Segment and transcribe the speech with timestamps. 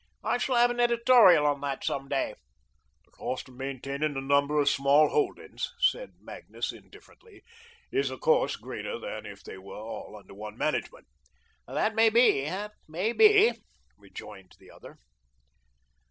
[0.23, 2.33] I shall have an editorial on that some day."
[3.05, 7.43] "The cost of maintaining a number of small holdings," said Magnus, indifferently,
[7.91, 11.05] "is, of course, greater than if they were all under one management."
[11.67, 13.51] "That may be, that may be,"
[13.95, 14.97] rejoined the other.